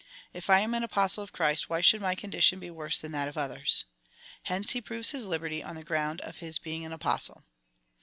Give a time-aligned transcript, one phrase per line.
[0.33, 3.27] "If I am an Apostle of Christ, why should my condition be worse than that
[3.27, 4.13] of others V
[4.45, 7.43] Hence he proves his liberty on the ground of his being an Apostle.